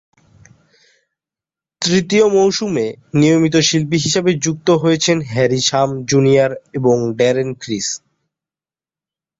তৃতীয় 1.81 2.25
মৌসুমে 2.29 2.85
নিয়মিত 3.13 3.55
শিল্পী 3.61 3.97
হিসেবে 3.97 4.31
যুক্ত 4.35 4.67
হয়েছেন 4.83 5.17
হ্যারি 5.31 5.61
শাম 5.61 5.89
জুনিয়র 6.05 6.51
এবং 6.73 6.95
ড্যারেন 7.17 7.49
ক্রিস। 7.53 7.87